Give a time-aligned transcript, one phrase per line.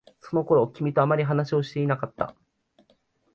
[0.19, 2.33] その頃、君とあまり話をしていなかった。